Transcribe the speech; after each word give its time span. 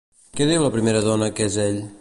Què 0.39 0.47
diu 0.51 0.63
la 0.65 0.71
primera 0.77 1.05
dona 1.11 1.31
que 1.41 1.51
és 1.53 1.63
ell? 1.69 1.83